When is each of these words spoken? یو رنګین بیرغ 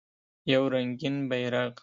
یو 0.51 0.63
رنګین 0.73 1.15
بیرغ 1.29 1.73